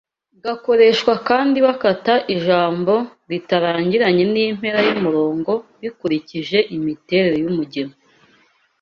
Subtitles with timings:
[0.43, 2.93] Gakoreshwa kandi bakata ijambo
[3.29, 7.95] ritarangiranye n’impera y’umurongo bikurikije imiterere y’umugemo